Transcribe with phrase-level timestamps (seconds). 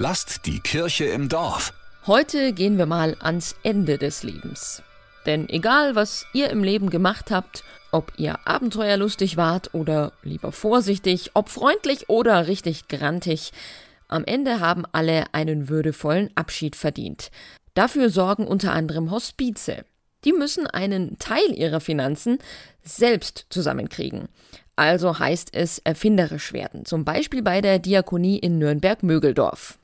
[0.00, 1.74] Lasst die Kirche im Dorf.
[2.06, 4.80] Heute gehen wir mal ans Ende des Lebens.
[5.26, 11.32] Denn egal, was ihr im Leben gemacht habt, ob ihr abenteuerlustig wart oder lieber vorsichtig,
[11.34, 13.50] ob freundlich oder richtig grantig,
[14.06, 17.32] am Ende haben alle einen würdevollen Abschied verdient.
[17.74, 19.84] Dafür sorgen unter anderem Hospize.
[20.24, 22.38] Die müssen einen Teil ihrer Finanzen
[22.84, 24.28] selbst zusammenkriegen.
[24.76, 29.76] Also heißt es erfinderisch werden, zum Beispiel bei der Diakonie in Nürnberg-Mögeldorf.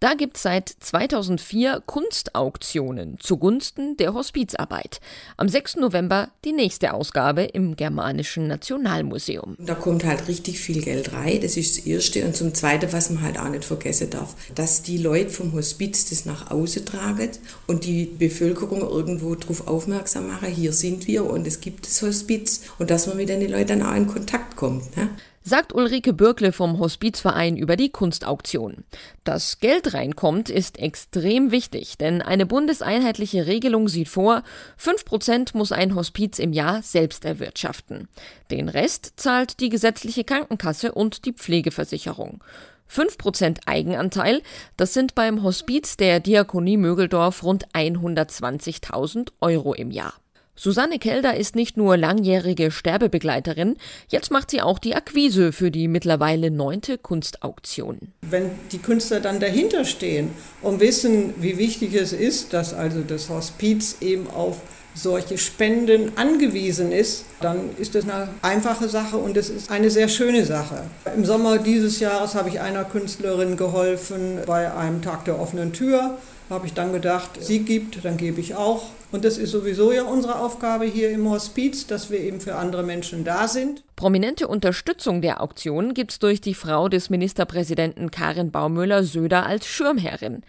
[0.00, 5.00] Da gibt es seit 2004 Kunstauktionen zugunsten der Hospizarbeit.
[5.36, 5.76] Am 6.
[5.76, 9.56] November die nächste Ausgabe im Germanischen Nationalmuseum.
[9.58, 12.24] Da kommt halt richtig viel Geld rein, das ist das Erste.
[12.24, 16.08] Und zum Zweiten, was man halt auch nicht vergessen darf, dass die Leute vom Hospiz
[16.10, 17.30] das nach außen tragen
[17.66, 22.62] und die Bevölkerung irgendwo darauf aufmerksam machen, hier sind wir und es gibt das Hospiz
[22.78, 24.96] und dass man mit den Leuten dann auch in Kontakt kommt.
[24.96, 25.10] Ne?
[25.42, 28.84] Sagt Ulrike Bürkle vom Hospizverein über die Kunstauktion.
[29.24, 34.42] Dass Geld reinkommt, ist extrem wichtig, denn eine bundeseinheitliche Regelung sieht vor,
[34.80, 38.08] 5% muss ein Hospiz im Jahr selbst erwirtschaften.
[38.50, 42.42] Den Rest zahlt die gesetzliche Krankenkasse und die Pflegeversicherung.
[42.90, 44.42] 5% Eigenanteil,
[44.76, 50.14] das sind beim Hospiz der Diakonie Mögeldorf rund 120.000 Euro im Jahr.
[50.54, 53.76] Susanne Kelder ist nicht nur langjährige Sterbebegleiterin,
[54.08, 58.12] jetzt macht sie auch die Akquise für die mittlerweile neunte Kunstauktion.
[58.20, 63.30] Wenn die Künstler dann dahinter stehen und wissen, wie wichtig es ist, dass also das
[63.30, 64.60] Hospiz eben auf
[64.94, 70.08] solche Spenden angewiesen ist, dann ist das eine einfache Sache und es ist eine sehr
[70.08, 70.84] schöne Sache.
[71.16, 76.18] Im Sommer dieses Jahres habe ich einer Künstlerin geholfen bei einem Tag der offenen Tür
[76.52, 78.84] habe ich dann gedacht, sie gibt, dann gebe ich auch.
[79.10, 82.82] Und das ist sowieso ja unsere Aufgabe hier im Hospiz, dass wir eben für andere
[82.82, 83.82] Menschen da sind.
[83.96, 90.42] Prominente Unterstützung der Auktion gibt es durch die Frau des Ministerpräsidenten Karin Baumüller-Söder als Schirmherrin.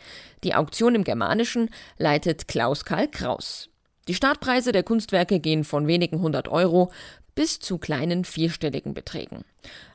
[0.44, 3.70] Die Auktion im Germanischen leitet Klaus-Karl Kraus.
[4.08, 6.92] Die Startpreise der Kunstwerke gehen von wenigen hundert Euro
[7.36, 9.46] bis zu kleinen vierstelligen Beträgen.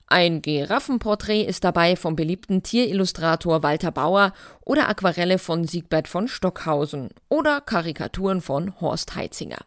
[0.07, 4.33] Ein Giraffenporträt ist dabei vom beliebten Tierillustrator Walter Bauer
[4.65, 9.59] oder Aquarelle von Siegbert von Stockhausen oder Karikaturen von Horst Heitzinger.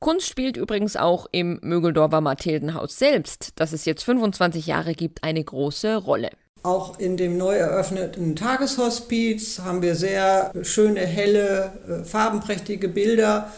[0.00, 5.42] Kunst spielt übrigens auch im Mögeldorfer Mathildenhaus selbst, das es jetzt 25 Jahre gibt, eine
[5.42, 6.30] große Rolle.
[6.64, 13.52] Auch in dem neu eröffneten Tageshospiz haben wir sehr schöne, helle, äh, farbenprächtige Bilder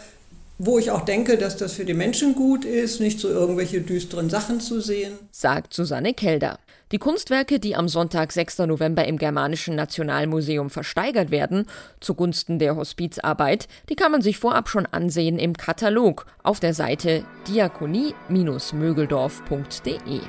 [0.59, 4.29] wo ich auch denke, dass das für die Menschen gut ist, nicht so irgendwelche düsteren
[4.29, 5.13] Sachen zu sehen.
[5.31, 6.59] Sagt Susanne Kelder.
[6.91, 8.57] Die Kunstwerke, die am Sonntag, 6.
[8.59, 11.65] November im Germanischen Nationalmuseum versteigert werden,
[12.01, 17.23] zugunsten der Hospizarbeit, die kann man sich vorab schon ansehen im Katalog auf der Seite
[17.47, 20.19] diakonie-mögeldorf.de.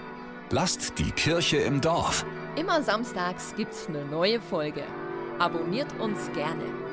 [0.53, 2.27] Lasst die Kirche im Dorf.
[2.57, 4.83] Immer samstags gibt's eine neue Folge.
[5.39, 6.90] Abonniert uns gerne.